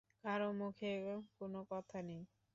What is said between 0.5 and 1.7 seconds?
মুখে কোনো